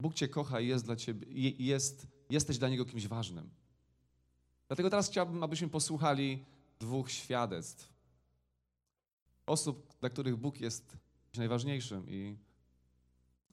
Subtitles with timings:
[0.00, 3.50] Bóg Cię kocha i jest dla Ciebie, jest, jesteś dla Niego kimś ważnym.
[4.68, 6.44] Dlatego teraz chciałbym, abyśmy posłuchali
[6.80, 7.92] dwóch świadectw.
[9.46, 10.96] Osób, dla których Bóg jest
[11.36, 12.38] najważniejszym i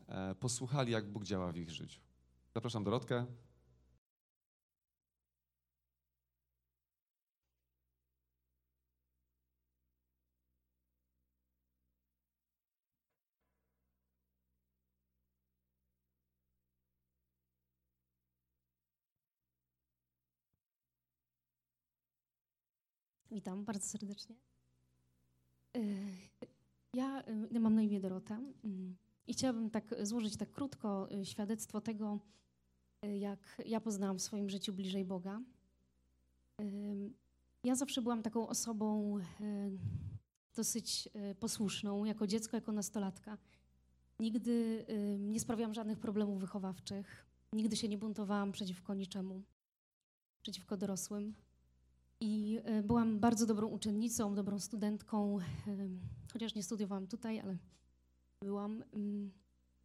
[0.07, 2.01] e, posłuchali, jak Bóg działa w ich życiu.
[2.53, 3.25] Zapraszam Dorotkę.
[23.37, 24.35] Witam bardzo serdecznie.
[25.77, 25.81] Y,
[26.93, 27.23] ja
[27.55, 32.19] y, mam na imię Dorota mm, i chciałabym tak złożyć tak krótko y, świadectwo tego,
[33.19, 35.41] jak ja poznałam w swoim życiu bliżej Boga.
[37.63, 39.17] Ja zawsze byłam taką osobą
[40.55, 43.37] dosyć posłuszną, jako dziecko, jako nastolatka.
[44.19, 44.85] Nigdy
[45.19, 49.43] nie sprawiałam żadnych problemów wychowawczych, nigdy się nie buntowałam przeciwko niczemu,
[50.41, 51.46] przeciwko dorosłym.
[52.19, 55.39] I e, byłam bardzo dobrą uczennicą, dobrą studentką,
[56.33, 57.57] chociaż nie studiowałam tutaj, ale
[58.43, 58.83] byłam.
[58.93, 59.31] Mm,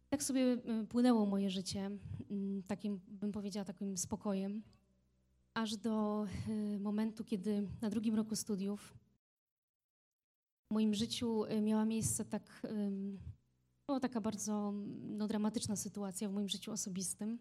[0.09, 1.91] tak sobie e, płynęło moje życie,
[2.31, 4.63] mm, takim, bym powiedziała, takim spokojem,
[5.53, 8.93] aż do e, momentu, kiedy na drugim roku studiów
[10.71, 12.67] w moim życiu miała miejsce tak,
[13.87, 17.39] no, taka bardzo no, dramatyczna sytuacja w moim życiu osobistym.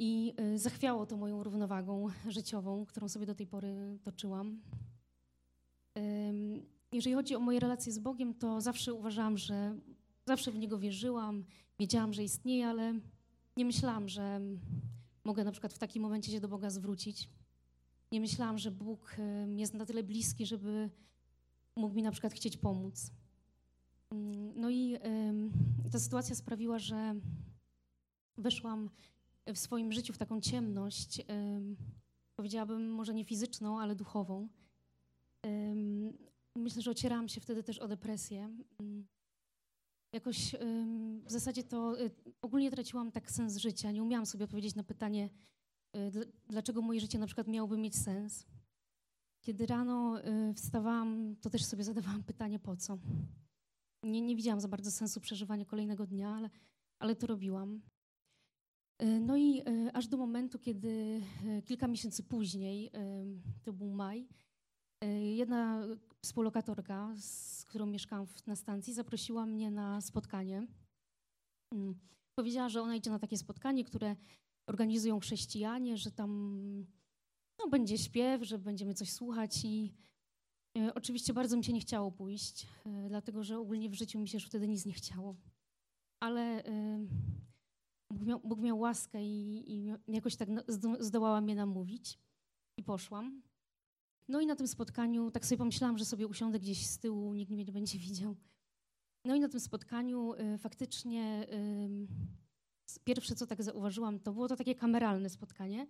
[0.00, 4.60] I y, zachwiało to moją równowagą życiową, którą sobie do tej pory toczyłam.
[6.92, 9.78] Jeżeli chodzi o moje relacje z Bogiem, to zawsze uważałam, że
[10.26, 11.44] zawsze w Niego wierzyłam,
[11.78, 12.94] wiedziałam, że istnieje, ale
[13.56, 14.40] nie myślałam, że
[15.24, 17.28] mogę na przykład w takim momencie się do Boga zwrócić.
[18.12, 19.16] Nie myślałam, że Bóg
[19.56, 20.90] jest na tyle bliski, żeby
[21.76, 23.12] mógł mi na przykład chcieć pomóc.
[24.54, 24.98] No i
[25.92, 27.14] ta sytuacja sprawiła, że
[28.38, 28.90] weszłam
[29.46, 31.22] w swoim życiu w taką ciemność,
[32.36, 34.48] powiedziałabym może nie fizyczną, ale duchową.
[36.56, 38.50] Myślę, że ocierałam się wtedy też o depresję.
[40.12, 40.54] Jakoś
[41.24, 42.10] w zasadzie to y,
[42.42, 43.90] ogólnie traciłam tak sens życia.
[43.90, 45.30] Nie umiałam sobie odpowiedzieć na pytanie,
[45.96, 48.46] y, dlaczego moje życie na przykład miałoby mieć sens.
[49.40, 52.98] Kiedy rano y, wstawałam, to też sobie zadawałam pytanie, po co.
[54.02, 56.50] Nie, nie widziałam za bardzo sensu przeżywania kolejnego dnia, ale,
[56.98, 57.80] ale to robiłam.
[59.00, 62.90] E, no i e, aż do momentu, kiedy e, kilka miesięcy później,
[63.62, 64.28] to był maj,
[65.36, 65.86] jedna
[66.22, 70.66] współlokatorka, z którą mieszkałam na stacji, zaprosiła mnie na spotkanie.
[71.74, 71.94] Mm,
[72.34, 74.16] powiedziała, że ona idzie na takie spotkanie, które
[74.66, 76.30] organizują chrześcijanie, że tam
[77.58, 79.92] no, będzie śpiew, że będziemy coś słuchać i
[80.94, 82.66] oczywiście bardzo mi się nie chciało pójść,
[83.08, 85.36] dlatego że ogólnie w życiu mi się już wtedy nic nie chciało.
[86.20, 86.62] Ale
[88.10, 90.48] Bóg miał, Bóg miał łaskę i, i, jakoś tak
[90.98, 92.18] zdołała mnie namówić
[92.76, 93.42] i poszłam.
[94.28, 97.52] No i na tym spotkaniu tak sobie pomyślałam, że sobie usiądę gdzieś z tyłu, nikt
[97.52, 98.36] mnie nie będzie widział.
[99.24, 101.46] No i na tym spotkaniu y, faktycznie
[102.94, 105.86] y, pierwsze, co tak zauważyłam, to było to takie kameralne spotkanie.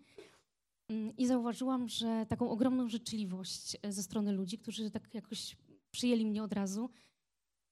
[1.19, 5.57] I zauważyłam, że taką ogromną życzliwość y, ze strony ludzi, którzy tak jakoś
[5.91, 6.91] przyjęli mnie od razu,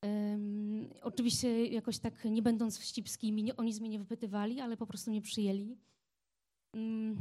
[0.03, 4.87] Um, oczywiście jakoś tak nie będąc wścibskimi, nie, oni z mnie nie wypytywali, ale po
[4.87, 5.77] prostu mnie przyjęli.
[6.75, 7.17] Um,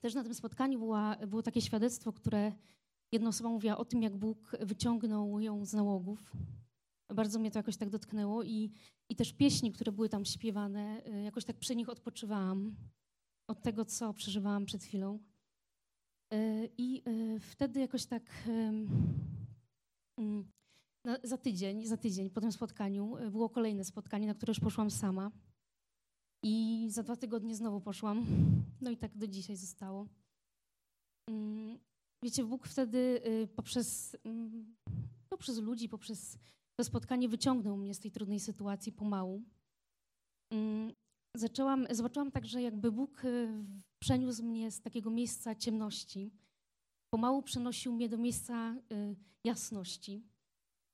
[0.00, 2.52] też na tym spotkaniu była, było takie świadectwo, które
[3.12, 6.32] jedna osoba mówiła o tym, jak Bóg wyciągnął ją z nałogów.
[7.14, 8.72] Bardzo mnie to jakoś tak dotknęło i,
[9.08, 12.76] i też pieśni, które były tam śpiewane, y, jakoś tak przy nich odpoczywałam
[13.48, 15.18] od tego, co przeżywałam przed chwilą.
[16.34, 18.22] Y, I y, wtedy jakoś tak
[20.18, 20.50] mm,
[21.04, 24.60] no, za tydzień, za tydzień po tym spotkaniu e, było kolejne spotkanie, na które już
[24.60, 25.30] poszłam sama.
[26.42, 28.26] I za dwa tygodnie znowu poszłam.
[28.80, 30.06] No i tak do dzisiaj zostało.
[31.30, 31.78] Mm,
[32.22, 34.76] wiecie, Bóg wtedy y, poprzez, mm,
[35.28, 36.38] poprzez ludzi, poprzez
[36.76, 39.42] to spotkanie wyciągnął mnie z tej trudnej sytuacji pomału.
[40.52, 40.92] Mm,
[41.36, 43.64] zaczęłam, zobaczyłam także, jakby Bóg y,
[43.98, 46.30] przeniósł mnie z takiego miejsca ciemności.
[47.10, 50.22] Pomału przenosił mnie do miejsca y, jasności.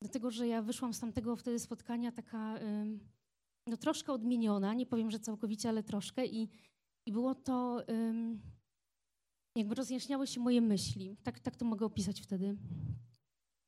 [0.02, 2.58] Dlatego, że ja wyszłam z tamtego wtedy spotkania taka
[3.66, 6.48] no, troszkę odmieniona, nie powiem, że całkowicie, ale troszkę i,
[7.06, 7.82] i było to,
[9.56, 11.16] jakby rozjaśniały się moje myśli.
[11.22, 12.56] Tak, tak to mogę opisać wtedy.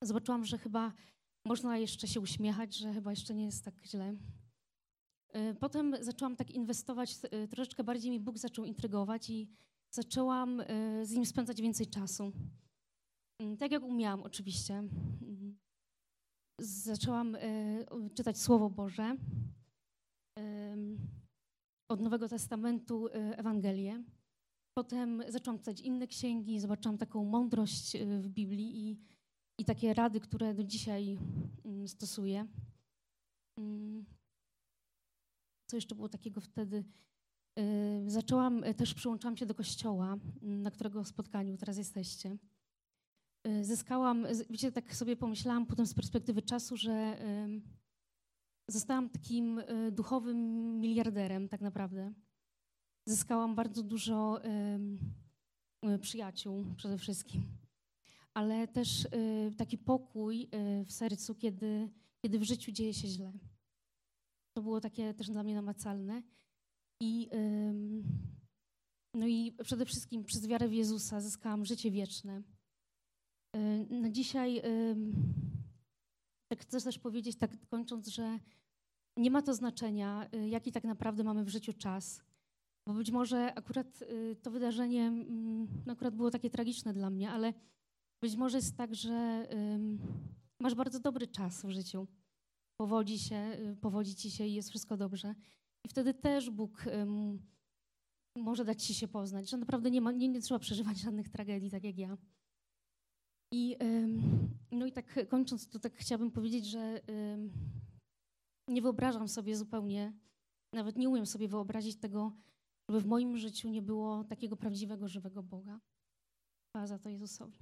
[0.03, 0.93] Zobaczyłam, że chyba
[1.45, 4.17] można jeszcze się uśmiechać, że chyba jeszcze nie jest tak źle.
[5.37, 9.49] Y, potem zaczęłam tak inwestować, y, troszeczkę bardziej mi Bóg zaczął intrygować i
[9.91, 10.67] zaczęłam y,
[11.07, 12.33] z nim spędzać więcej czasu.
[13.59, 14.83] Tak jak umiałam oczywiście
[16.59, 17.41] zaczęłam e,
[18.15, 19.17] czytać Słowo Boże.
[21.89, 24.05] od Nowego Testamentu y, Ewangelię.
[24.75, 28.99] Potem zaczęłam czytać inne księgi, zobaczyłam taką mądrość w Biblii i,
[29.59, 31.19] i takie rady, które do dzisiaj
[31.65, 32.47] mm, stosuję.
[33.59, 34.05] Mm.
[35.71, 36.85] Co jeszcze było takiego wtedy?
[38.07, 42.37] Zaczęłam, też przyłączałam się do kościoła, na którego spotkaniu teraz jesteście.
[43.49, 47.19] Y, Zyskałam, wiecie, tak sobie pomyślałam potem z perspektywy czasu, że
[48.69, 50.39] zostałam takim y, duchowym
[50.81, 52.13] miliarderem tak naprawdę.
[53.07, 54.41] Zyskałam bardzo dużo
[55.95, 57.43] y, przyjaciół przede wszystkim,
[58.35, 59.09] ale też
[59.57, 60.49] taki pokój
[60.87, 61.91] w sercu, kiedy,
[62.23, 63.33] kiedy w życiu dzieje się źle.
[64.57, 66.23] To było takie też dla mnie namacalne.
[67.01, 67.31] I,
[69.15, 72.43] no i przede wszystkim przez wiarę w Jezusa zyskałam życie wieczne.
[73.57, 74.63] Y, Na dzisiaj
[76.49, 78.39] tak chcę też powiedzieć, tak kończąc, że
[79.17, 82.23] nie ma to znaczenia, y, jaki tak naprawdę mamy w życiu czas.
[82.87, 87.31] Bo być może akurat y, to wydarzenie mm, no akurat było takie tragiczne dla mnie,
[87.31, 87.55] ale
[88.23, 89.49] być może jest tak, że
[90.61, 92.07] masz bardzo dobry czas w życiu.
[92.81, 95.35] Powodzi się, powodzi ci się i jest wszystko dobrze.
[95.85, 96.85] I wtedy też Bóg
[98.37, 101.71] może dać ci się poznać, że naprawdę nie, ma, nie, nie trzeba przeżywać żadnych tragedii,
[101.71, 102.17] tak jak ja.
[103.53, 103.77] I,
[104.71, 107.01] no i tak kończąc, to tak chciałabym powiedzieć, że
[108.69, 110.13] nie wyobrażam sobie zupełnie,
[110.73, 112.33] nawet nie umiem sobie wyobrazić tego,
[112.89, 115.81] żeby w moim życiu nie było takiego prawdziwego, żywego Boga.
[116.69, 117.59] Chwała za to Jezusowi.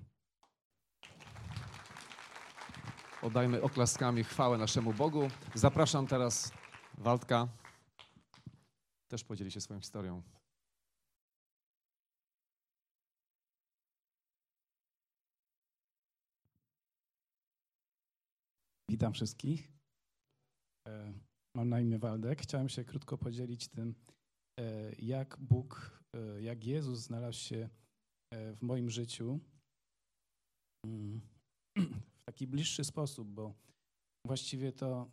[3.23, 5.29] Oddajmy oklaskami chwałę naszemu Bogu.
[5.55, 6.53] Zapraszam teraz
[6.99, 7.49] Waldka.
[9.09, 10.23] Też podzieli się swoją historią.
[18.89, 19.73] Witam wszystkich.
[20.89, 21.13] E,
[21.57, 22.43] Mam na imię Waldek.
[22.43, 23.95] Chciałem się krótko podzielić tym,
[24.61, 27.69] e, jak Bóg, e, jak Jezus znalazł się
[28.33, 29.41] w moim życiu
[30.87, 31.21] mm,
[32.19, 33.55] w taki bliższy sposób, bo
[34.27, 35.11] właściwie to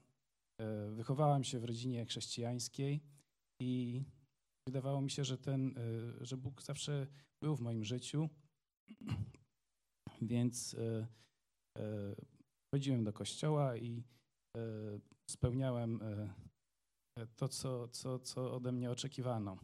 [0.92, 3.04] wychowałem się w rodzinie chrześcijańskiej
[3.62, 4.04] i
[4.68, 5.76] wydawało mi się, że ten,
[6.22, 7.08] że Bóg zawsze
[7.42, 8.30] był w moim życiu,
[10.22, 10.76] więc
[12.74, 14.04] chodziłem do kościoła i
[14.58, 14.62] e,
[15.30, 19.58] spełniałem e, to, co, co, co ode mnie oczekiwano.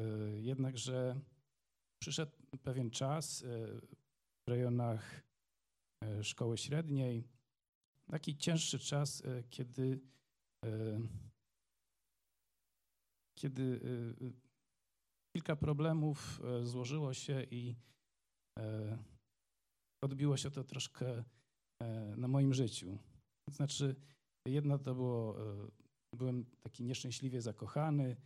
[0.00, 0.02] E,
[0.40, 1.20] Jednakże
[2.02, 2.32] przyszedł
[2.62, 3.44] pewien czas
[4.46, 5.22] w rejonach
[6.22, 7.28] szkoły średniej,
[8.10, 10.00] taki cięższy czas, kiedy,
[13.38, 13.80] kiedy
[15.36, 17.76] kilka problemów złożyło się i
[20.00, 21.24] odbiło się to troszkę
[21.82, 22.98] e, na moim życiu.
[23.50, 23.96] Znaczy,
[24.48, 25.68] jedno to było, e,
[26.16, 28.16] byłem taki nieszczęśliwie zakochany,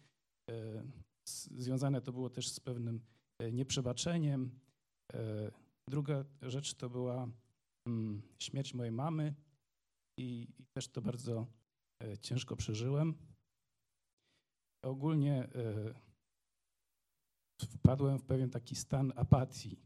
[0.51, 0.83] e,
[1.29, 3.01] związane to było też z pewnym
[3.53, 4.61] nieprzebaczeniem.
[5.89, 7.29] Druga rzecz to była
[7.87, 9.35] mm, śmierć mojej mamy
[10.19, 11.47] i, i też to bardzo
[12.21, 13.15] ciężko przeżyłem.
[14.85, 15.49] Ogólnie
[17.59, 19.77] wpadłem w pewien taki stan apatii.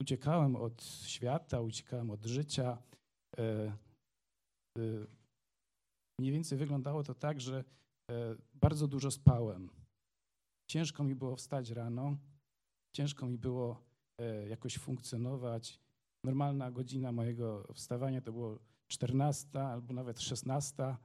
[0.00, 2.78] Uciekałem od świata, uciekałem od życia.
[3.38, 3.76] E,
[4.78, 5.06] e,
[6.20, 7.64] Mniej więcej wyglądało to tak, że
[8.10, 9.70] e, bardzo dużo spałem.
[10.70, 12.16] Ciężko mi było wstać rano,
[12.96, 13.88] ciężko mi było
[14.48, 15.80] jakoś funkcjonować.
[16.24, 18.58] Normalna godzina mojego wstawania to było
[18.88, 20.96] 14 albo nawet 16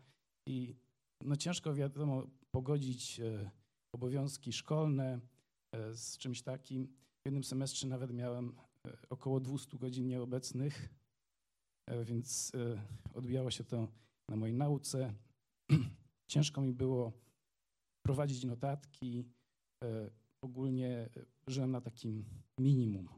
[0.47, 0.75] i
[1.21, 3.21] no ciężko wiadomo pogodzić
[3.95, 5.19] obowiązki szkolne
[5.93, 6.87] z czymś takim.
[6.87, 8.55] W jednym semestrze nawet miałem
[9.09, 10.89] około 200 godzin nieobecnych,
[11.89, 12.81] e, więc e,
[13.13, 13.87] odbijało się to
[14.29, 15.13] na mojej nauce.
[16.31, 17.13] Ciężko mi było
[18.05, 19.25] prowadzić notatki.
[19.83, 20.09] e,
[20.43, 21.09] Ogólnie e,
[21.47, 22.25] żyłem na takim
[22.59, 23.09] minimum.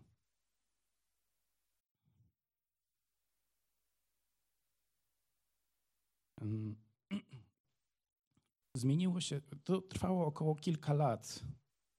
[8.77, 11.43] Zmieniło się, to trwało około kilka lat.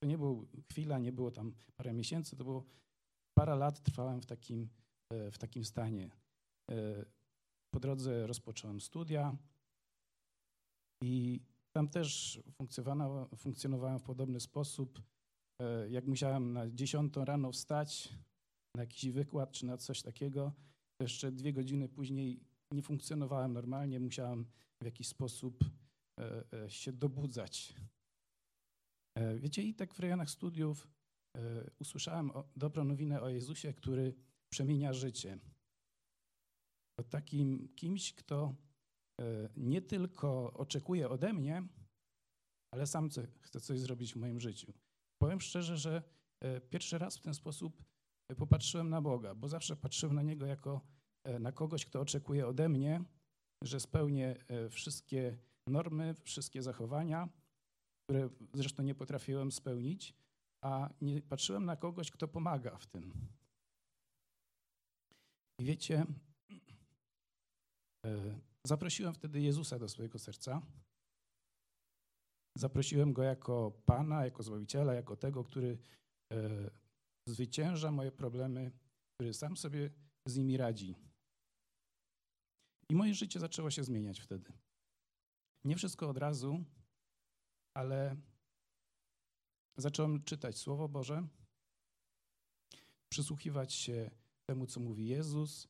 [0.03, 2.65] To nie było chwila, nie było tam parę miesięcy, to było
[3.39, 4.69] parę lat trwałem w takim,
[5.13, 6.11] e, w takim stanie.
[6.71, 7.05] E,
[7.75, 9.37] Po drodze rozpocząłem studia
[11.03, 11.41] i
[11.73, 12.41] tam też
[13.37, 15.03] funkcjonowałem, w podobny sposób.
[15.63, 18.09] E, Jak musiałem na 10 rano wstać
[18.77, 20.53] na jakiś wykład czy na coś takiego,
[21.01, 22.41] jeszcze dwie godziny później
[22.73, 24.47] nie funkcjonowałem normalnie, musiałem
[24.83, 25.65] w jakiś sposób
[26.69, 27.75] się dobudzać.
[29.37, 30.89] Wiecie, i tak w rejonach studiów
[31.79, 34.15] usłyszałem o, dobrą nowinę o Jezusie, który
[34.53, 35.39] przemienia życie.
[37.01, 38.55] O takim kimś, kto
[39.21, 41.69] e, nie tylko oczekuje ode mnie,
[42.75, 43.09] ale sam
[43.41, 44.73] chce, coś zrobić w moim życiu.
[45.23, 46.03] Powiem szczerze, że
[46.41, 47.85] e, pierwszy raz w ten sposób
[48.29, 50.81] e, popatrzyłem na Boga, bo zawsze patrzyłem na Niego jako
[51.25, 53.05] e, na kogoś, kto oczekuje ode mnie,
[53.65, 55.39] że spełnię e, wszystkie
[55.69, 57.29] normy, wszystkie zachowania,
[58.05, 60.15] które zresztą nie potrafiłem spełnić,
[60.67, 63.13] a nie patrzyłem na kogoś, kto pomaga w tym.
[65.61, 66.07] I wiecie,
[68.07, 70.63] e, zaprosiłem wtedy Jezusa do swojego serca.
[72.59, 75.79] Zaprosiłem go jako Pana, jako Zbawiciela, jako tego, który
[76.33, 76.71] e,
[77.29, 78.73] zwycięża moje problemy,
[79.15, 79.91] który sam sobie
[80.29, 80.97] z nimi radzi.
[82.91, 84.53] I moje życie zaczęło się zmieniać wtedy.
[85.65, 86.65] Nie wszystko od razu,
[87.77, 88.17] ale
[89.77, 91.29] zacząłem czytać Słowo Boże,
[93.13, 94.11] przysłuchiwać się
[94.47, 95.69] temu, co mówi Jezus.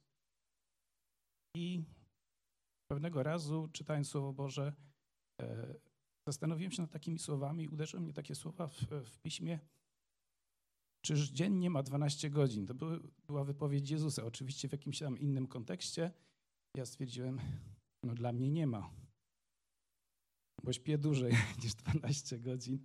[1.57, 1.85] I
[2.91, 4.73] pewnego razu, czytając Słowo Boże,
[5.43, 5.75] e,
[6.29, 9.59] zastanowiłem się nad takimi słowami i uderzyły mnie takie słowa w, w piśmie.
[11.05, 12.67] Czyż dzień nie ma 12 godzin?
[12.67, 16.13] To były, była wypowiedź Jezusa, oczywiście w jakimś tam innym kontekście.
[16.77, 17.41] Ja stwierdziłem,
[18.03, 18.91] no dla mnie nie ma,
[20.63, 21.33] bo śpię dłużej
[21.63, 22.85] niż 12 godzin,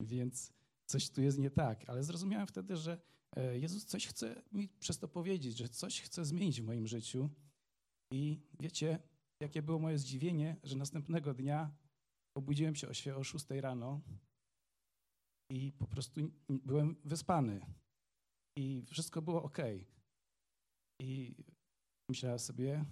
[0.00, 0.52] więc
[0.92, 1.88] coś tu jest nie tak.
[1.88, 3.00] Ale zrozumiałem wtedy, że
[3.36, 7.30] e, Jezus coś chce mi przez to powiedzieć, że coś chce zmienić w moim życiu.
[8.12, 8.98] I wiecie,
[9.40, 11.70] jakie było moje zdziwienie, że następnego dnia
[12.36, 14.00] obudziłem się o, świe- o 6 rano
[15.50, 17.66] i po prostu byłem wyspany.
[18.58, 19.58] I wszystko było ok.
[21.00, 21.34] I
[22.08, 22.84] myślałem sobie,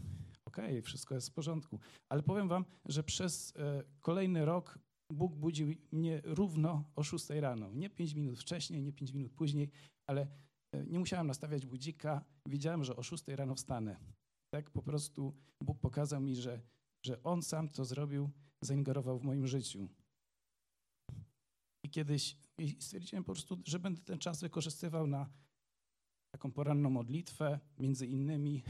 [0.44, 1.78] ok, wszystko jest w porządku.
[2.08, 4.78] Ale powiem wam, że przez e, kolejny rok
[5.10, 7.72] Bóg budził mnie równo o 6 rano.
[7.72, 9.70] Nie 5 minut wcześniej, nie 5 minut później,
[10.06, 10.28] ale
[10.72, 12.24] e, nie musiałem nastawiać budzika.
[12.48, 13.96] Wiedziałem, że o 6 rano wstanę.
[14.54, 16.60] Tak po prostu Bóg pokazał mi, że,
[17.06, 18.30] że On sam to zrobił,
[18.64, 19.88] zaingerował w moim życiu.
[21.84, 22.36] I kiedyś
[22.78, 25.30] stwierdziłem po prostu, że będę ten czas wykorzystywał na
[26.34, 28.62] taką poranną modlitwę, między innymi.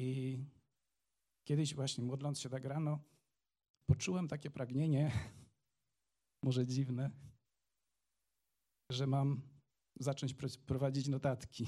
[0.00, 0.38] I
[1.48, 3.00] kiedyś właśnie modląc się tak rano,
[3.88, 5.12] poczułem takie pragnienie,
[6.46, 7.10] może dziwne,
[8.92, 9.42] że mam
[10.00, 11.66] zacząć pro- prowadzić notatki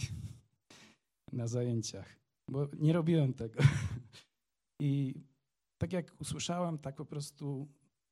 [1.32, 3.62] na zajęciach, bo nie robiłem tego.
[4.82, 5.14] I
[5.80, 7.68] tak jak usłyszałem, tak po prostu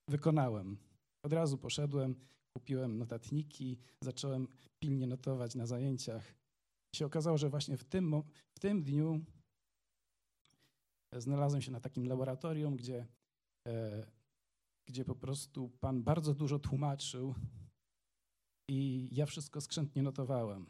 [0.08, 0.78] wykonałem.
[1.24, 2.14] Od razu poszedłem,
[2.58, 4.48] kupiłem notatniki, zacząłem
[4.82, 6.34] pilnie notować na zajęciach.
[6.94, 8.22] I się okazało, że właśnie w tym,
[8.56, 9.24] w tym dniu
[11.16, 13.06] znalazłem się na takim laboratorium, gdzie,
[14.88, 17.34] gdzie po prostu Pan bardzo dużo tłumaczył
[18.70, 20.66] i ja wszystko skrzętnie notowałem.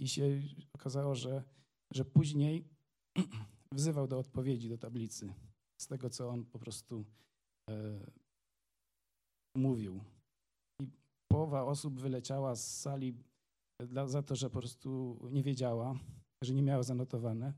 [0.00, 0.42] I się
[0.72, 1.42] okazało, że,
[1.92, 2.68] że później
[3.72, 5.34] wzywał do odpowiedzi do tablicy
[5.80, 7.04] z tego, co on po prostu
[7.70, 8.00] e,
[9.56, 10.04] mówił.
[10.82, 10.88] I
[11.32, 13.18] połowa osób wyleciała z sali
[13.80, 15.98] dla, za to, że po prostu nie wiedziała,
[16.44, 17.52] że nie miała zanotowane.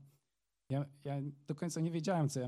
[0.69, 2.47] Ja, ja do końca nie wiedziałem, co, ja,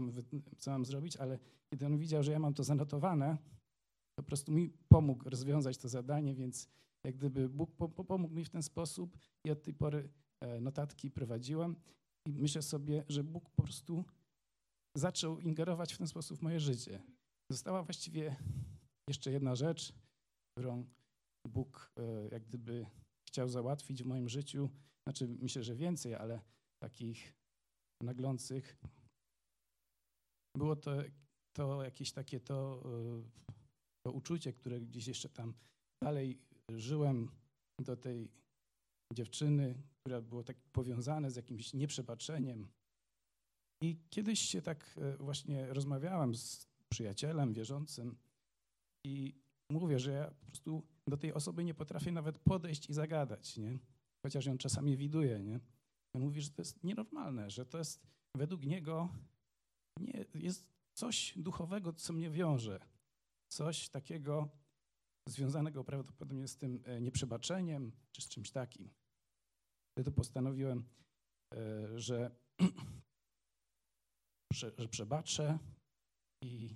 [0.58, 3.38] co mam zrobić, ale kiedy on widział, że ja mam to zanotowane,
[4.16, 6.68] to po prostu mi pomógł rozwiązać to zadanie, więc
[7.04, 10.10] jak gdyby Bóg po, po, pomógł mi w ten sposób i od tej pory
[10.42, 11.76] e, notatki prowadziłem
[12.26, 14.06] i myślę sobie, że Bóg po prostu
[14.96, 17.02] zaczął ingerować w ten sposób w moje życie.
[17.52, 18.36] Została właściwie
[19.08, 19.94] jeszcze jedna rzecz,
[20.52, 20.86] którą
[21.48, 22.86] Bóg e, jak gdyby
[23.28, 24.70] chciał załatwić w moim życiu.
[25.08, 26.42] Znaczy, myślę, że więcej, ale
[26.80, 27.39] takich
[28.04, 28.78] naglących.
[30.58, 30.92] Było to,
[31.54, 33.24] to jakieś takie to, e,
[34.06, 35.54] to uczucie, które gdzieś jeszcze tam
[36.04, 37.32] dalej żyłem
[37.82, 38.32] do tej
[39.14, 42.68] dziewczyny, która było tak powiązane z jakimś nieprzebaczeniem.
[43.84, 48.18] I kiedyś się tak e, właśnie rozmawiałem z przyjacielem wierzącym
[49.06, 49.36] i
[49.72, 53.80] mówię, że ja po prostu do tej osoby nie potrafię nawet podejść i zagadać, nie?
[54.26, 55.60] Chociaż ją czasami widuję, nie?
[56.16, 58.02] On mówi, że to jest nienormalne, że to jest
[58.36, 59.10] według niego
[60.00, 62.80] nie, jest coś duchowego, co mnie wiąże.
[63.52, 64.50] Coś takiego
[65.30, 68.90] związanego prawdopodobnie z tym e, nieprzebaczeniem czy z czymś takim.
[69.92, 70.90] Wtedy postanowiłem,
[71.54, 72.32] e, że,
[74.54, 75.60] że, że przebaczę
[76.44, 76.76] i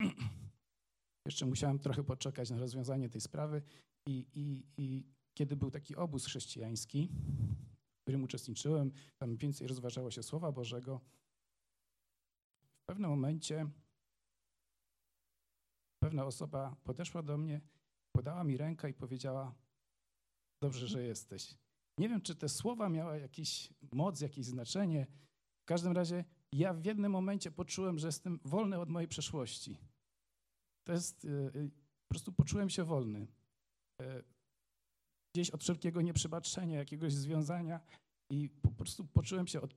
[1.26, 3.62] jeszcze musiałem trochę poczekać na rozwiązanie tej sprawy.
[4.08, 5.04] I, i, I
[5.38, 7.08] kiedy był taki obóz chrześcijański,
[8.06, 11.00] którym uczestniczyłem, tam więcej rozważało się Słowa Bożego,
[12.82, 13.70] w pewnym momencie
[16.02, 17.60] pewna osoba podeszła do mnie,
[18.12, 19.54] podała mi rękę i powiedziała:
[20.62, 21.58] Dobrze, że jesteś.
[21.98, 25.06] Nie wiem, czy te słowa miały jakiś moc, jakieś znaczenie.
[25.62, 29.76] W każdym razie ja w jednym momencie poczułem, że jestem wolny od mojej przeszłości.
[30.84, 31.70] To jest, y, y,
[32.02, 33.26] po prostu poczułem się wolny.
[35.36, 37.80] Gdzieś od wszelkiego nieprzebaczenia, jakiegoś związania
[38.30, 39.74] i po prostu poczułem się od,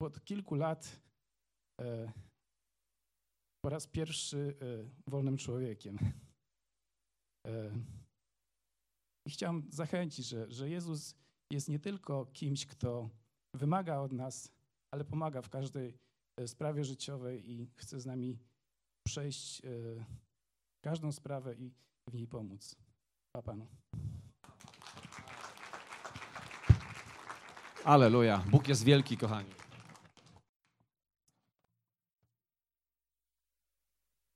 [0.00, 1.00] od kilku lat
[1.80, 2.12] e,
[3.64, 5.98] po raz pierwszy e, wolnym człowiekiem.
[7.46, 7.70] E,
[9.26, 11.14] I chciałem zachęcić, że, że Jezus
[11.50, 13.10] jest nie tylko kimś, kto
[13.54, 14.52] wymaga od nas,
[14.94, 15.98] ale pomaga w każdej
[16.40, 18.38] e, sprawie życiowej i chce z nami
[19.06, 19.68] przejść e,
[20.84, 21.72] każdą sprawę i
[22.10, 22.76] w niej pomóc.
[23.36, 23.66] Pa Panu.
[27.84, 28.38] Aleluja.
[28.38, 29.50] Bóg jest wielki, kochani.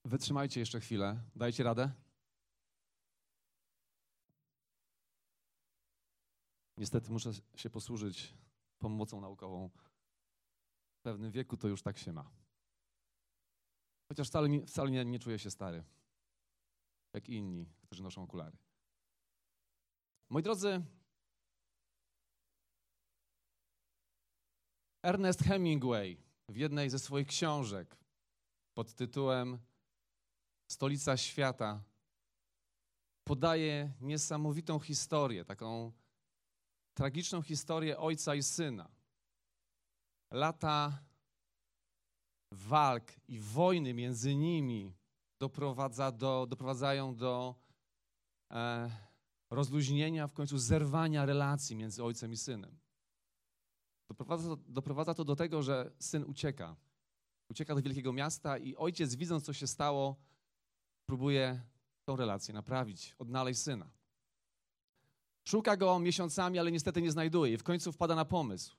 [0.04, 1.20] Wytrzymajcie jeszcze chwilę.
[1.36, 1.90] Dajcie radę.
[6.76, 8.34] Niestety muszę się posłużyć
[8.78, 9.70] pomocą naukową.
[10.98, 12.30] W pewnym wieku to już tak się ma.
[14.08, 15.84] Chociaż wcale, wcale nie, nie czuję się stary,
[17.12, 18.56] jak inni, którzy noszą okulary.
[20.30, 20.82] Moi drodzy,
[25.06, 26.16] Ernest Hemingway
[26.48, 27.96] w jednej ze swoich książek
[28.74, 29.58] pod tytułem
[30.70, 31.82] Stolica Świata
[33.24, 35.92] podaje niesamowitą historię, taką
[36.94, 38.88] tragiczną historię ojca i syna.
[40.32, 41.02] Lata
[42.52, 44.94] walk i wojny między nimi
[45.40, 47.54] doprowadza do, doprowadzają do
[48.52, 48.90] e,
[49.50, 52.85] rozluźnienia, w końcu zerwania relacji między ojcem i synem.
[54.08, 56.76] Doprowadza to, doprowadza to do tego, że syn ucieka.
[57.50, 60.16] Ucieka do wielkiego miasta i ojciec, widząc, co się stało,
[61.06, 61.60] próbuje
[62.04, 63.90] tą relację naprawić, odnaleźć syna.
[65.48, 68.76] Szuka go miesiącami, ale niestety nie znajduje i w końcu wpada na pomysł.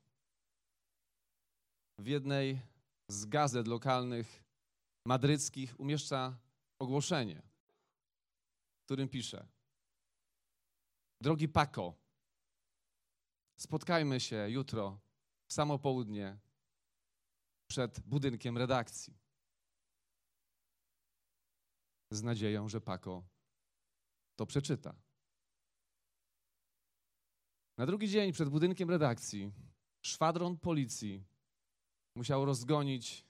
[1.97, 2.59] W jednej
[3.07, 4.43] z gazet lokalnych
[5.05, 6.37] madryckich umieszcza
[6.79, 7.41] ogłoszenie,
[8.81, 9.47] w którym pisze:
[11.21, 11.93] Drogi Paco,
[13.57, 14.99] spotkajmy się jutro
[15.47, 16.37] w samo południe
[17.67, 19.17] przed budynkiem redakcji.
[22.11, 23.23] Z nadzieją, że Paco
[24.35, 24.95] to przeczyta.
[27.77, 29.51] Na drugi dzień przed budynkiem redakcji
[30.01, 31.23] szwadron policji
[32.15, 33.25] musiał rozgonić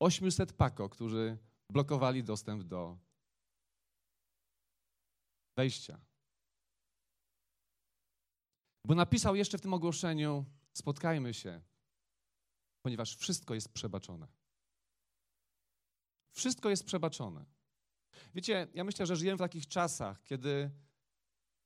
[0.00, 1.38] 800 Paco, którzy
[1.70, 2.98] blokowali dostęp do
[5.56, 6.00] wejścia.
[8.84, 10.44] Bo napisał jeszcze w tym ogłoszeniu:
[10.76, 11.62] Spotkajmy się,
[12.82, 14.28] ponieważ wszystko jest przebaczone.
[16.32, 17.44] Wszystko jest przebaczone.
[18.34, 20.70] Wiecie, ja myślę, że żyjemy w takich czasach, kiedy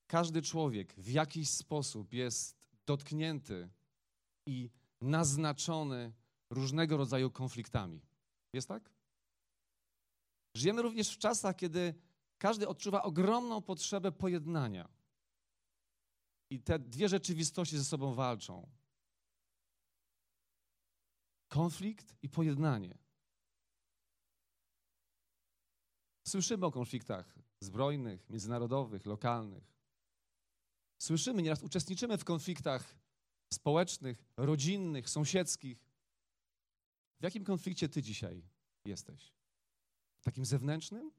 [0.07, 3.69] każdy człowiek w jakiś sposób jest dotknięty
[4.47, 4.71] i
[5.01, 6.13] naznaczony
[6.51, 8.01] różnego rodzaju konfliktami.
[8.53, 8.91] Jest tak?
[10.55, 11.95] Żyjemy również w czasach, kiedy
[12.39, 14.89] każdy odczuwa ogromną potrzebę pojednania.
[16.51, 18.80] I te dwie rzeczywistości ze sobą walczą.
[21.51, 22.99] Konflikt i pojednanie.
[26.29, 29.65] Słyszymy o konfliktach zbrojnych, międzynarodowych, lokalnych.
[30.99, 32.95] Słyszymy, nieraz uczestniczymy w konfliktach
[33.53, 35.87] społecznych, rodzinnych, sąsiedzkich.
[37.21, 38.43] W jakim konflikcie ty dzisiaj
[38.85, 39.33] jesteś?
[40.23, 41.13] Takim zewnętrznym?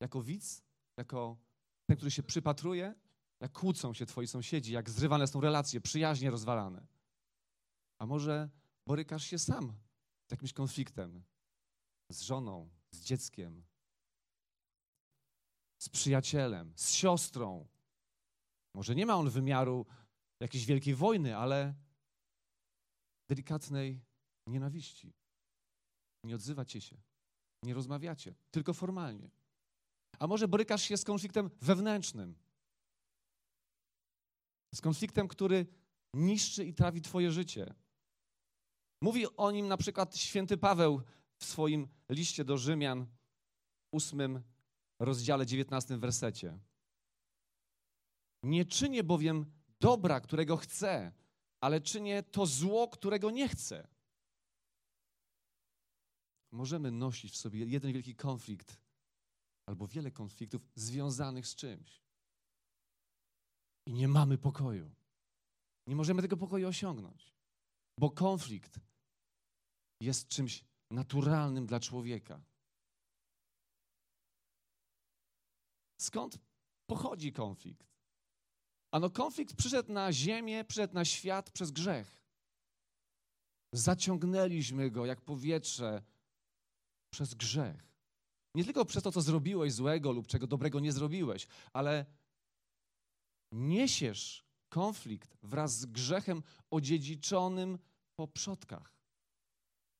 [0.00, 0.62] Jako widz?
[0.96, 1.36] Jako
[1.86, 2.94] ten, który się przypatruje?
[3.40, 6.86] Jak kłócą się twoi sąsiedzi, jak zrywane są relacje, przyjaźnie rozwalane?
[7.98, 8.48] A może
[8.90, 9.74] borykasz się sam
[10.28, 11.24] z jakimś konfliktem?
[12.12, 13.64] Z żoną, z dzieckiem,
[15.78, 17.68] z przyjacielem, z siostrą.
[18.74, 19.86] Może nie ma on wymiaru
[20.40, 21.74] jakiejś wielkiej wojny, ale
[23.28, 24.00] delikatnej
[24.46, 25.12] nienawiści.
[26.24, 26.96] Nie odzywacie się,
[27.62, 29.30] nie rozmawiacie, tylko formalnie.
[30.18, 32.38] A może borykasz się z konfliktem wewnętrznym,
[34.74, 35.66] z konfliktem, który
[36.14, 37.74] niszczy i trawi Twoje życie.
[39.00, 41.02] Mówi o nim na przykład święty Paweł
[41.36, 43.06] w swoim liście do Rzymian,
[43.92, 44.42] ósmym
[44.98, 46.58] rozdziale, dziewiętnastym wersecie.
[48.42, 51.12] Nie czynię bowiem dobra, którego chcę,
[51.60, 53.88] ale czynię to zło, którego nie chcę.
[56.52, 58.80] Możemy nosić w sobie jeden wielki konflikt
[59.66, 62.02] albo wiele konfliktów związanych z czymś.
[63.86, 64.90] I nie mamy pokoju.
[65.86, 67.34] Nie możemy tego pokoju osiągnąć,
[68.00, 68.80] bo konflikt
[70.00, 72.42] jest czymś naturalnym dla człowieka.
[76.00, 76.38] Skąd
[76.86, 77.86] pochodzi konflikt?
[78.92, 82.24] Ano konflikt przyszedł na ziemię, przyszedł na świat przez grzech.
[83.72, 86.02] Zaciągnęliśmy go jak powietrze
[87.10, 87.96] przez grzech.
[88.54, 92.06] Nie tylko przez to, co zrobiłeś złego lub czego dobrego nie zrobiłeś, ale
[93.52, 97.78] niesiesz konflikt wraz z grzechem odziedziczonym
[98.20, 98.94] po przodkach.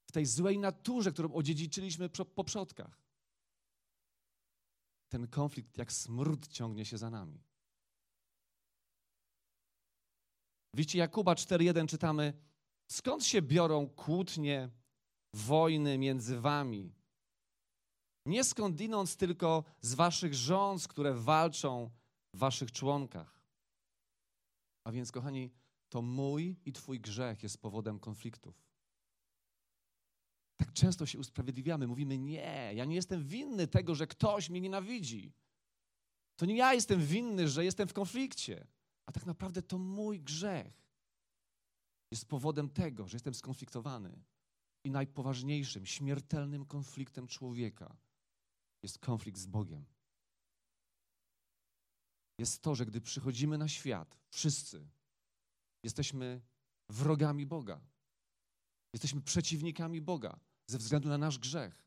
[0.09, 3.03] W tej złej naturze, którą odziedziczyliśmy po przodkach.
[5.09, 7.45] Ten konflikt jak smród ciągnie się za nami.
[10.75, 12.33] W liście Jakuba 4.1 czytamy,
[12.91, 14.71] skąd się biorą kłótnie,
[15.35, 16.95] wojny między wami?
[18.27, 21.91] Nie skądinąd, tylko z waszych rząd, które walczą
[22.35, 23.41] w waszych członkach.
[24.85, 25.51] A więc, kochani,
[25.91, 28.65] to mój i twój grzech jest powodem konfliktów.
[30.57, 35.33] Tak często się usprawiedliwiamy, mówimy: Nie, ja nie jestem winny tego, że ktoś mnie nienawidzi.
[36.37, 38.67] To nie ja jestem winny, że jestem w konflikcie.
[39.07, 40.87] A tak naprawdę to mój grzech
[42.11, 44.23] jest powodem tego, że jestem skonfliktowany.
[44.85, 47.97] I najpoważniejszym, śmiertelnym konfliktem człowieka
[48.83, 49.85] jest konflikt z Bogiem.
[52.39, 54.89] Jest to, że gdy przychodzimy na świat, wszyscy
[55.83, 56.41] jesteśmy
[56.89, 57.81] wrogami Boga.
[58.93, 61.87] Jesteśmy przeciwnikami Boga ze względu na nasz grzech.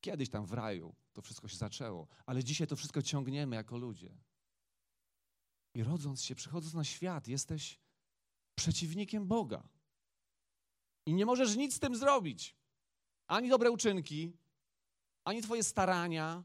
[0.00, 4.18] Kiedyś tam w raju to wszystko się zaczęło, ale dzisiaj to wszystko ciągniemy jako ludzie.
[5.74, 7.80] I rodząc się, przychodząc na świat, jesteś
[8.54, 9.68] przeciwnikiem Boga.
[11.06, 12.56] I nie możesz nic z tym zrobić.
[13.26, 14.36] Ani dobre uczynki,
[15.24, 16.44] ani Twoje starania,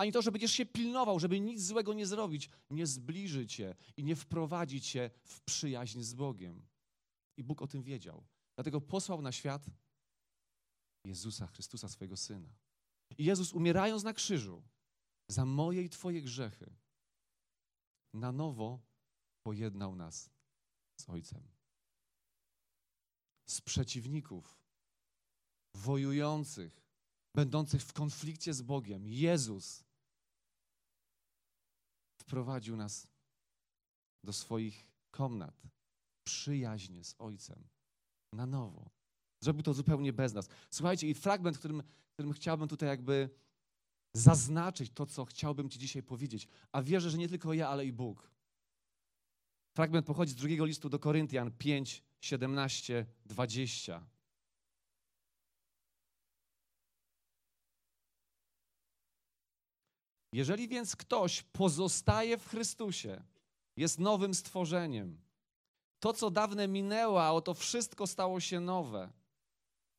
[0.00, 4.04] ani to, że będziesz się pilnował, żeby nic złego nie zrobić, nie zbliży Cię i
[4.04, 6.66] nie wprowadzi Cię w przyjaźń z Bogiem.
[7.36, 8.24] I Bóg o tym wiedział.
[8.54, 9.66] Dlatego posłał na świat
[11.04, 12.48] Jezusa Chrystusa, swojego Syna.
[13.18, 14.62] I Jezus, umierając na krzyżu
[15.28, 16.76] za moje i Twoje grzechy,
[18.14, 18.80] na nowo
[19.42, 20.30] pojednał nas
[21.00, 21.48] z Ojcem.
[23.46, 24.62] Z przeciwników,
[25.74, 26.86] wojujących,
[27.34, 29.89] będących w konflikcie z Bogiem, Jezus
[32.30, 33.08] wprowadził nas
[34.24, 35.62] do swoich komnat,
[36.24, 37.68] przyjaźnie z Ojcem,
[38.32, 38.90] na nowo.
[39.40, 40.48] Zrobił to zupełnie bez nas.
[40.70, 43.30] Słuchajcie, i fragment, którym, którym chciałbym tutaj jakby
[44.14, 47.92] zaznaczyć to, co chciałbym Ci dzisiaj powiedzieć, a wierzę, że nie tylko ja, ale i
[47.92, 48.30] Bóg.
[49.76, 54.06] Fragment pochodzi z drugiego listu do Koryntian 5, 17, 20.
[60.32, 63.22] Jeżeli więc ktoś pozostaje w Chrystusie,
[63.76, 65.20] jest nowym stworzeniem.
[66.00, 69.12] To, co dawne minęło, a oto wszystko stało się nowe.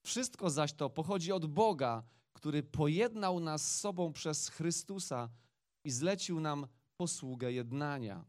[0.04, 5.30] Wszystko zaś to pochodzi od Boga, który pojednał nas z sobą przez Chrystusa
[5.84, 6.67] i zlecił nam
[6.98, 8.26] posługę jednania.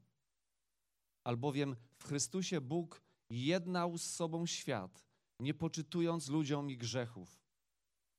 [1.25, 5.05] Albowiem w Chrystusie Bóg jednał z sobą świat,
[5.41, 7.43] nie poczytując ludziom ich grzechów.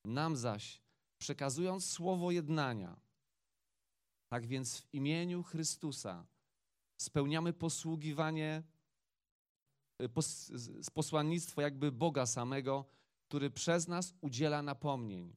[0.06, 0.82] Nam zaś,
[1.17, 3.03] przekazując słowo jednania,
[4.34, 6.26] tak więc w imieniu Chrystusa
[6.98, 8.63] spełniamy posługiwanie,
[10.02, 10.52] y, pos,
[10.93, 12.86] posłannictwo jakby Boga samego,
[13.28, 15.36] który przez nas udziela napomnień.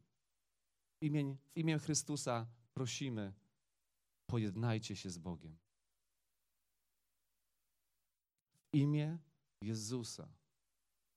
[1.03, 3.33] W imię, w imię Chrystusa prosimy,
[4.27, 5.57] pojednajcie się z Bogiem.
[8.73, 9.19] W imię
[9.63, 10.29] Jezusa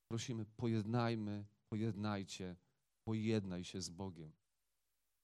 [0.08, 2.56] prosimy, pojednajmy, pojednajcie,
[3.04, 4.39] pojednaj się z Bogiem.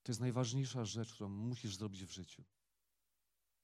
[0.06, 2.44] To jest najważniejsza rzecz, którą musisz zrobić w życiu.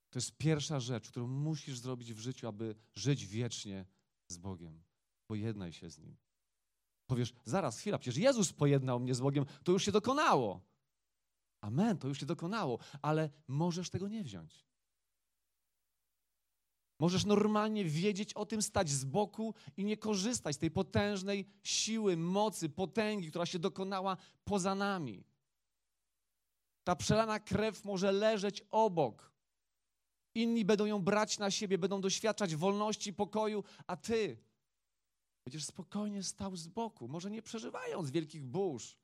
[0.09, 3.85] To jest pierwsza rzecz, którą musisz zrobić w życiu, aby żyć wiecznie
[4.27, 4.83] z Bogiem.
[5.27, 6.17] Pojednaj się z Nim.
[7.07, 10.61] Powiesz, zaraz, chwila, przecież Jezus pojednał mnie z Bogiem, to już się dokonało.
[11.61, 14.65] Amen, to już się dokonało, ale możesz tego nie wziąć.
[16.99, 22.17] Możesz normalnie wiedzieć o tym, stać z boku i nie korzystać z tej potężnej siły,
[22.17, 25.30] mocy, potęgi, która się dokonała poza nami.
[26.83, 29.31] Ta przelana krew może leżeć obok.
[30.35, 34.37] Inni będą ją brać na siebie, będą doświadczać wolności, pokoju, a ty
[35.45, 38.97] będziesz spokojnie stał z boku, może nie przeżywając wielkich burz,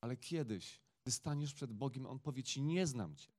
[0.00, 3.32] ale kiedyś, gdy staniesz przed Bogiem, On powie ci, nie znam cię.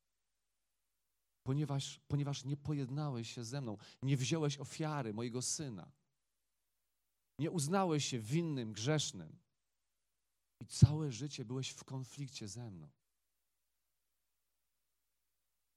[1.43, 5.91] Ponieważ, ponieważ nie pojednałeś się ze mną, nie wziąłeś ofiary mojego Syna.
[7.39, 9.37] Nie uznałeś się winnym, grzesznym.
[10.61, 12.89] I całe życie byłeś w konflikcie ze mną.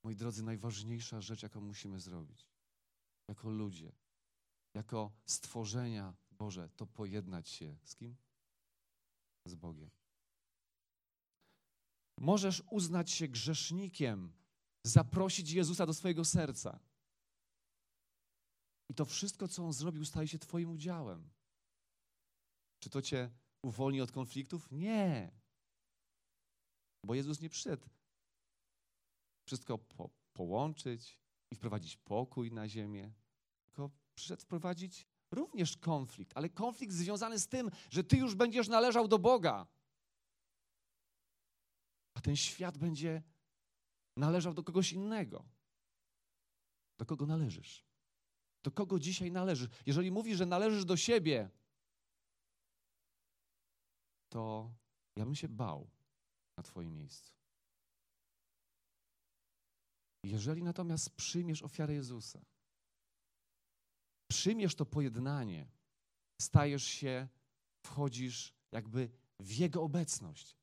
[0.03, 2.51] Moi drodzy, najważniejsza rzecz, jaką musimy zrobić
[3.31, 3.91] jako ludzie,
[4.73, 8.15] jako stworzenia Boże, to pojednać się z kim?
[9.47, 9.89] Z Bogiem.
[12.19, 14.33] Możesz uznać się grzesznikiem,
[14.83, 16.79] zaprosić Jezusa do swojego serca.
[18.89, 21.29] I to wszystko, co On zrobił, staje się Twoim udziałem.
[22.79, 23.29] Czy to cię
[23.61, 24.71] uwolni od konfliktów?
[24.71, 25.31] Nie.
[27.05, 27.89] Bo Jezus nie przyszedł
[29.51, 31.19] wszystko po, połączyć
[31.51, 33.13] i wprowadzić pokój na ziemię,
[33.65, 39.07] tylko przyszedł wprowadzić również konflikt, ale konflikt związany z tym, że ty już będziesz należał
[39.07, 39.67] do Boga,
[42.13, 43.23] a ten świat będzie
[44.17, 45.45] należał do kogoś innego.
[46.97, 47.85] Do kogo należysz?
[48.63, 49.69] Do kogo dzisiaj należysz?
[49.85, 51.49] Jeżeli mówisz, że należysz do siebie,
[54.29, 54.73] to
[55.15, 55.89] ja bym się bał
[56.57, 57.40] na Twoim miejscu.
[60.23, 62.45] Jeżeli natomiast przyjmiesz ofiarę Jezusa,
[64.27, 65.71] przyjmiesz to pojednanie,
[66.41, 67.27] stajesz się,
[67.85, 70.57] wchodzisz jakby w Jego obecność.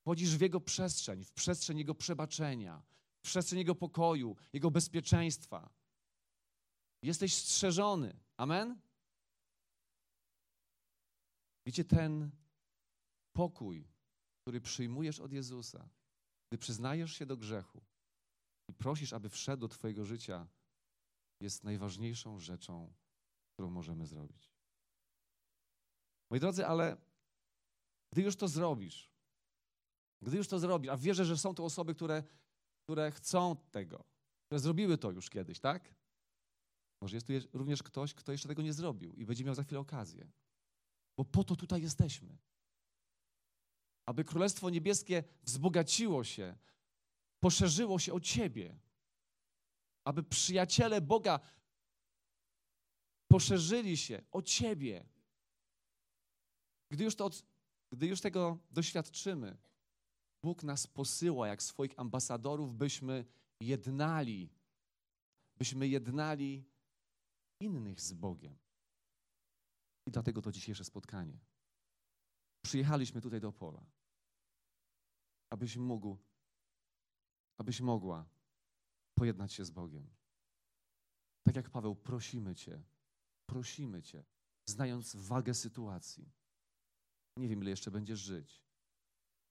[0.00, 2.82] Wchodzisz w Jego przestrzeń, w przestrzeń Jego przebaczenia,
[3.18, 5.70] w przestrzeń Jego pokoju, Jego bezpieczeństwa.
[7.02, 8.20] Jesteś strzeżony.
[8.36, 8.80] Amen?
[11.66, 12.30] Wiecie, ten
[13.32, 13.88] pokój,
[14.42, 15.88] który przyjmujesz od Jezusa,
[16.48, 17.84] gdy przyznajesz się do grzechu
[18.68, 20.46] i prosisz, aby wszedł do Twojego życia,
[21.40, 22.92] jest najważniejszą rzeczą,
[23.52, 24.52] którą możemy zrobić.
[26.30, 26.96] Moi drodzy, ale
[28.12, 29.10] gdy już to zrobisz,
[30.22, 32.22] gdy już to zrobisz, a wierzę, że są to osoby, które,
[32.84, 34.04] które chcą tego,
[34.46, 35.94] które zrobiły to już kiedyś, tak?
[37.00, 39.80] Może jest tu również ktoś, kto jeszcze tego nie zrobił i będzie miał za chwilę
[39.80, 40.30] okazję.
[41.16, 42.38] Bo po to tutaj jesteśmy.
[44.06, 46.58] Aby Królestwo Niebieskie wzbogaciło się,
[47.40, 48.78] poszerzyło się o Ciebie.
[50.04, 51.40] Aby przyjaciele Boga
[53.28, 55.06] poszerzyli się o Ciebie.
[56.90, 57.30] Gdy już, to,
[57.92, 59.56] gdy już tego doświadczymy,
[60.42, 63.24] Bóg nas posyła jak swoich ambasadorów, byśmy
[63.60, 64.50] jednali,
[65.58, 66.64] byśmy jednali
[67.60, 68.58] innych z Bogiem.
[70.06, 71.38] I dlatego to dzisiejsze spotkanie.
[72.62, 73.86] Przyjechaliśmy tutaj do pola,
[75.50, 76.18] abyś mógł,
[77.58, 78.28] abyś mogła
[79.14, 80.10] pojednać się z Bogiem.
[81.42, 82.82] Tak jak Paweł, prosimy Cię,
[83.46, 84.24] prosimy Cię,
[84.66, 86.32] znając wagę sytuacji.
[87.36, 88.62] Nie wiem, ile jeszcze będziesz żyć.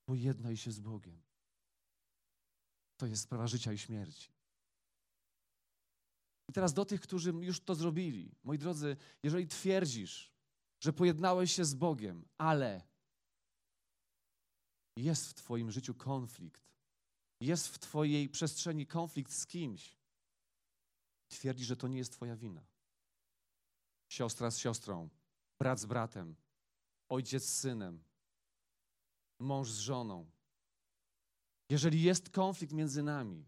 [0.06, 1.22] Pojednaj się z Bogiem.
[2.98, 4.32] To jest sprawa życia i śmierci.
[6.50, 8.36] I teraz do tych, którzy już to zrobili.
[8.44, 10.34] Moi drodzy, jeżeli twierdzisz,
[10.80, 12.88] że pojednałeś się z Bogiem, ale
[14.96, 16.67] jest w Twoim życiu konflikt,
[17.40, 19.98] jest w Twojej przestrzeni konflikt z kimś,
[21.28, 22.66] twierdzi, że to nie jest Twoja wina.
[24.10, 25.10] Siostra z siostrą,
[25.60, 26.36] brat z bratem,
[27.10, 28.04] ojciec z synem,
[29.40, 30.32] mąż z żoną.
[31.70, 33.46] Jeżeli jest konflikt między nami,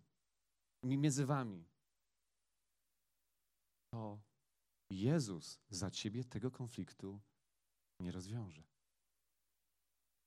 [0.84, 1.65] między Wami,
[3.91, 4.19] to
[4.89, 7.21] Jezus za ciebie tego konfliktu
[7.99, 8.63] nie rozwiąże.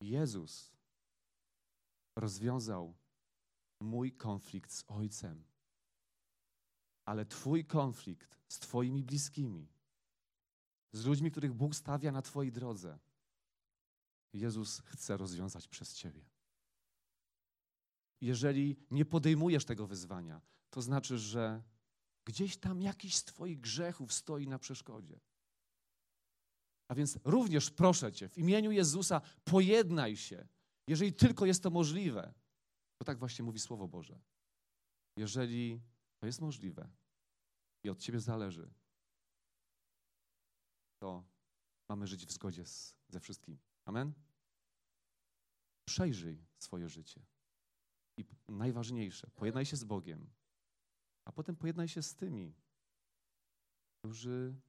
[0.01, 0.73] Jezus
[2.17, 2.95] rozwiązał
[3.83, 5.45] mój konflikt z Ojcem,
[7.05, 9.69] ale Twój konflikt z Twoimi bliskimi,
[10.93, 12.99] z ludźmi, których Bóg stawia na Twojej drodze,
[14.33, 16.25] Jezus chce rozwiązać przez Ciebie.
[18.21, 20.41] Jeżeli nie podejmujesz tego wyzwania,
[20.71, 21.63] to znaczy, że
[22.25, 25.21] Gdzieś tam jakiś z Twoich grzechów stoi na przeszkodzie.
[26.89, 30.49] A więc również proszę Cię, w imieniu Jezusa pojednaj się,
[30.87, 32.35] jeżeli tylko jest to możliwe.
[33.03, 34.21] Bo tak właśnie mówi Słowo Boże.
[35.17, 35.83] Jeżeli
[36.19, 36.91] to jest możliwe
[37.85, 38.75] i od Ciebie zależy,
[40.99, 41.25] to
[41.89, 43.59] mamy żyć w zgodzie z, ze wszystkim.
[43.85, 44.13] Amen?
[45.85, 47.27] Przejrzyj swoje życie.
[48.17, 50.31] I najważniejsze, pojednaj się z Bogiem,
[51.25, 52.55] a potem pojednaj się z tymi,
[53.99, 54.61] którzy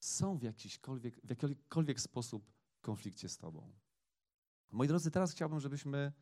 [0.00, 3.72] są w, jakiśkolwiek, w jakikolwiek sposób w konflikcie z Tobą.
[4.70, 6.12] Moi drodzy, teraz chciałbym, żebyśmy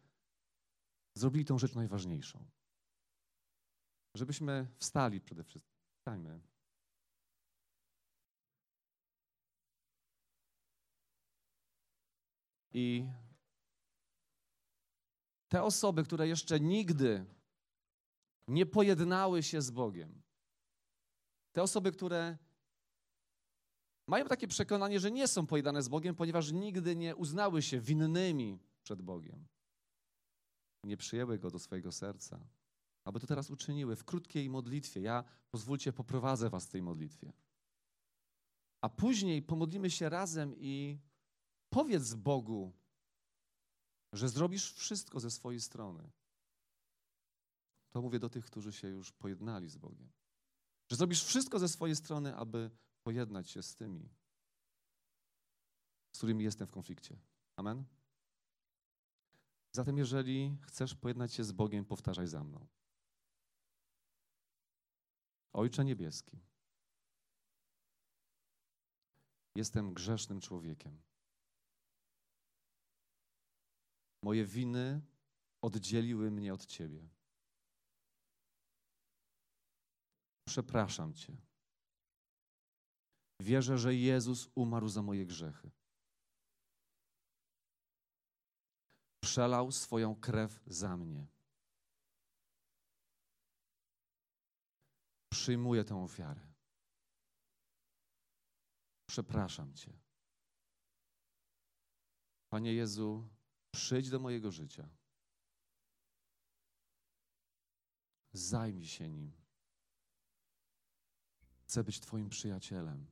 [1.17, 2.47] zrobili tą rzecz najważniejszą.
[4.15, 5.77] Żebyśmy wstali przede wszystkim.
[5.99, 6.41] Wstajmy.
[12.73, 13.07] I
[15.49, 17.27] te osoby, które jeszcze nigdy
[18.49, 20.23] nie pojednały się z Bogiem.
[21.53, 22.39] Te osoby, które
[24.07, 28.59] mają takie przekonanie, że nie są pojednane z Bogiem, ponieważ nigdy nie uznały się winnymi
[28.83, 29.47] przed Bogiem.
[30.85, 32.41] Nie przyjęły Go do swojego serca.
[33.05, 35.01] Aby to teraz uczyniły w krótkiej modlitwie.
[35.01, 37.33] Ja pozwólcie, poprowadzę Was w tej modlitwie.
[38.81, 40.99] A później pomodlimy się razem i
[41.71, 42.73] powiedz Bogu,
[44.13, 46.11] że zrobisz wszystko ze swojej strony,
[47.91, 50.13] to mówię do tych, którzy się już pojednali z Bogiem.
[50.91, 52.71] Że zrobisz wszystko ze swojej strony, aby
[53.03, 54.09] pojednać się z tymi,
[56.13, 57.19] z którymi jestem w konflikcie.
[57.57, 57.85] Amen?
[59.77, 62.67] Zatem, jeżeli chcesz pojednać się z Bogiem, powtarzaj za mną.
[65.53, 66.41] Ojcze Niebieski,
[69.55, 71.03] jestem grzesznym człowiekiem.
[74.23, 75.01] Moje winy
[75.63, 77.09] oddzieliły mnie od Ciebie.
[80.49, 81.37] Przepraszam Cię.
[83.41, 85.71] Wierzę, że Jezus umarł za moje grzechy.
[89.27, 91.27] Przelał swoją krew za mnie.
[95.29, 96.41] Przyjmuję tę ofiarę.
[99.07, 99.93] Przepraszam Cię.
[102.49, 103.29] Panie Jezu,
[103.71, 104.89] przyjdź do mojego życia.
[108.33, 109.33] Zajmij się nim.
[111.63, 113.07] Chcę być Twoim przyjacielem.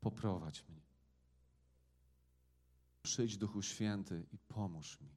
[0.00, 0.93] Poprowadź mnie.
[3.04, 5.08] Przyjdź, Duchu Święty, i pomóż mi.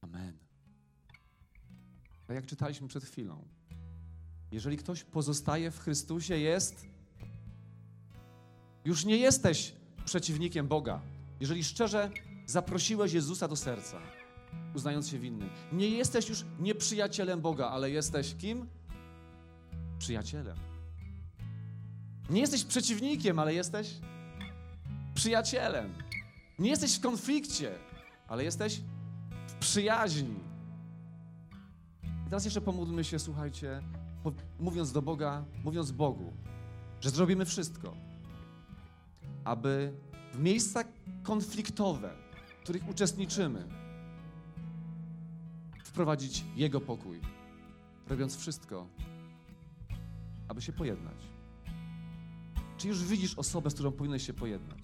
[0.00, 0.38] Amen.
[2.26, 3.48] Tak jak czytaliśmy przed chwilą,
[4.52, 6.86] jeżeli ktoś pozostaje w Chrystusie, jest.
[8.84, 9.72] Już nie jesteś
[10.04, 11.00] przeciwnikiem Boga.
[11.40, 12.10] Jeżeli szczerze
[12.46, 14.00] zaprosiłeś Jezusa do serca,
[14.74, 18.66] uznając się winnym, nie jesteś już nieprzyjacielem Boga, ale jesteś kim?
[19.98, 20.67] Przyjacielem.
[22.30, 23.94] Nie jesteś przeciwnikiem, ale jesteś
[25.14, 25.94] przyjacielem.
[26.58, 27.78] Nie jesteś w konflikcie,
[28.28, 28.80] ale jesteś
[29.46, 30.40] w przyjaźni.
[32.26, 33.82] I teraz jeszcze pomódlmy się, słuchajcie,
[34.60, 36.32] mówiąc do Boga, mówiąc Bogu,
[37.00, 37.94] że zrobimy wszystko,
[39.44, 39.92] aby
[40.34, 40.84] w miejsca
[41.22, 42.10] konfliktowe,
[42.60, 43.68] w których uczestniczymy,
[45.84, 47.20] wprowadzić Jego pokój,
[48.08, 48.86] robiąc wszystko,
[50.48, 51.37] aby się pojednać.
[52.78, 54.78] Czy już widzisz osobę, z którą powinieneś się pojednać?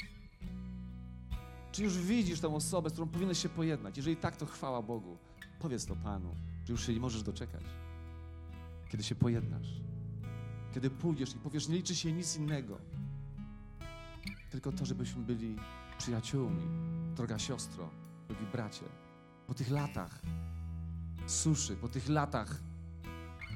[1.72, 3.96] Czy już widzisz tą osobę, z którą powinieneś się pojednać?
[3.96, 5.18] Jeżeli tak, to chwała Bogu.
[5.58, 7.62] Powiedz to Panu, że już się nie możesz doczekać.
[8.88, 9.68] Kiedy się pojednasz.
[10.74, 12.78] Kiedy pójdziesz i powiesz, nie liczy się nic innego.
[14.50, 15.56] Tylko to, żebyśmy byli
[15.98, 16.62] przyjaciółmi.
[17.16, 17.90] Droga siostro,
[18.28, 18.84] drogi bracie.
[19.46, 20.22] Po tych latach
[21.26, 22.60] suszy, po tych latach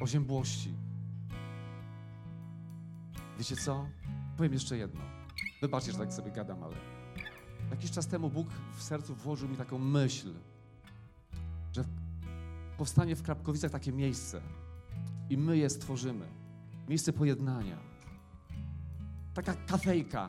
[0.00, 0.74] oziębłości.
[3.38, 3.88] Wiecie co?
[4.38, 5.00] Powiem jeszcze jedno.
[5.60, 6.76] Wybaczcie, że tak sobie gadam, ale
[7.70, 10.34] jakiś czas temu Bóg w sercu włożył mi taką myśl,
[11.72, 11.84] że
[12.76, 14.40] powstanie w Krapkowicach takie miejsce
[15.30, 16.26] i my je stworzymy.
[16.88, 17.78] Miejsce pojednania.
[19.34, 20.28] Taka kafejka.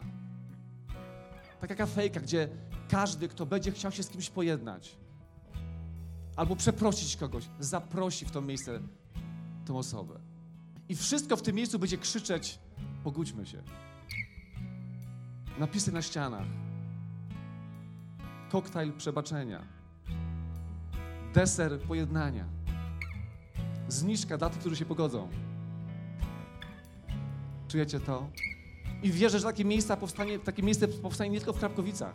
[1.60, 2.50] Taka kafejka, gdzie
[2.90, 4.98] każdy, kto będzie chciał się z kimś pojednać
[6.36, 8.80] albo przeprosić kogoś, zaprosi w to miejsce
[9.66, 10.20] tą osobę.
[10.90, 12.60] I wszystko w tym miejscu będzie krzyczeć:
[13.04, 13.64] pogódźmy się.
[15.60, 16.48] Napisy na ścianach.
[18.52, 19.62] Koktajl przebaczenia.
[21.34, 22.46] Deser pojednania.
[23.88, 25.28] Zniżka dla tych, którzy się pogodzą.
[27.68, 28.30] Czujecie to?
[29.04, 32.14] I wierzę, że takie, miejsca powstanie, takie miejsce powstanie nie tylko w Krapkowicach,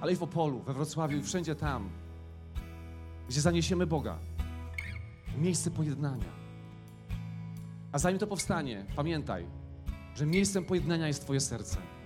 [0.00, 1.90] ale i w Opolu, we Wrocławiu i wszędzie tam,
[3.28, 4.18] gdzie zaniesiemy Boga.
[5.38, 6.32] Miejsce pojednania.
[7.92, 9.46] A zanim to powstanie, pamiętaj,
[10.14, 11.99] że miejscem pojednania jest Twoje serce.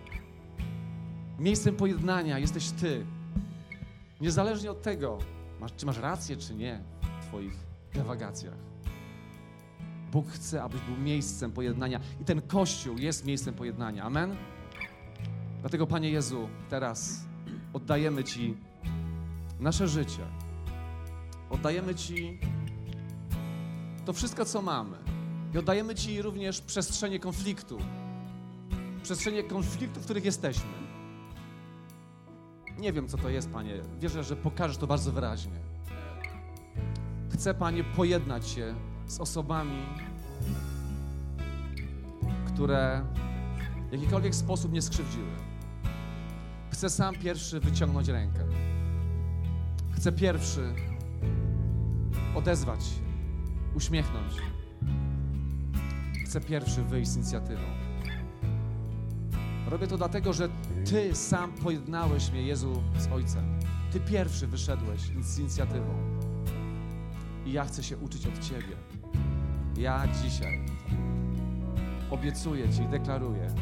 [1.39, 3.07] Miejscem pojednania jesteś Ty.
[4.21, 5.19] Niezależnie od tego,
[5.77, 6.81] czy masz rację, czy nie
[7.21, 7.55] w Twoich
[7.95, 8.55] dewagacjach.
[10.13, 14.05] Bóg chce, abyś był miejscem pojednania i ten Kościół jest miejscem pojednania.
[14.05, 14.37] Amen?
[15.61, 17.25] Dlatego, Panie Jezu, teraz
[17.73, 18.57] oddajemy Ci
[19.61, 20.23] nasze życie.
[21.51, 22.39] Oddajemy Ci
[24.05, 24.97] to wszystko, co mamy.
[25.55, 27.79] I oddajemy Ci również przestrzenie konfliktu.
[29.03, 30.84] Przestrzenie konfliktu, w których jesteśmy.
[32.79, 33.75] Nie wiem, co to jest, Panie.
[34.01, 35.59] Wierzę, że pokażesz to bardzo wyraźnie.
[37.33, 38.75] Chcę, Panie, pojednać się
[39.07, 39.83] z osobami,
[42.47, 43.05] które
[43.89, 45.31] w jakikolwiek sposób nie skrzywdziły.
[46.71, 48.41] Chcę sam pierwszy wyciągnąć rękę.
[49.93, 50.75] Chcę pierwszy
[52.35, 53.01] odezwać się,
[53.75, 54.35] uśmiechnąć.
[56.25, 57.63] Chcę pierwszy wyjść z inicjatywą.
[59.67, 60.49] Robię to dlatego, że
[60.85, 63.59] Ty sam pojednałeś mnie, Jezu, z Ojcem.
[63.93, 65.95] Ty pierwszy wyszedłeś z inicjatywą.
[67.47, 68.77] I ja chcę się uczyć od Ciebie.
[69.77, 70.65] Ja dzisiaj
[72.11, 73.55] obiecuję Ci i deklaruję,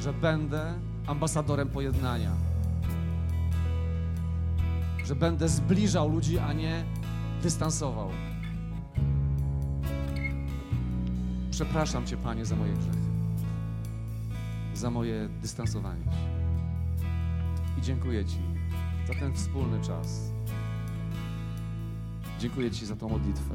[0.00, 0.74] że będę
[1.06, 2.32] ambasadorem pojednania.
[5.04, 6.84] Że będę zbliżał ludzi, a nie
[7.42, 8.10] dystansował.
[11.50, 12.98] Przepraszam Cię, Panie, za moje grzechy.
[14.74, 16.33] za moje dystansowanie się.
[17.78, 18.38] I dziękuję Ci
[19.06, 20.20] za ten wspólny czas.
[22.38, 23.54] Dziękuję Ci za tą modlitwę.